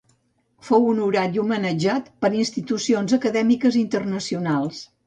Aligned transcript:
Fou 0.69 0.87
honorat 0.93 1.37
i 1.37 1.43
homenatjat 1.43 2.09
per 2.25 2.33
institucions 2.41 3.17
acadèmiques 3.21 3.81
internacionals. 3.87 4.87